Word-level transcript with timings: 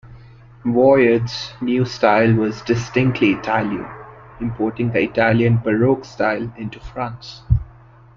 Vouet's 0.65 1.53
new 1.61 1.85
style 1.85 2.33
was 2.33 2.63
distinctly 2.63 3.33
Italian, 3.33 3.85
importing 4.39 4.91
the 4.91 5.03
Italian 5.03 5.57
Baroque 5.57 6.05
style 6.05 6.51
into 6.57 6.79
France. 6.79 7.43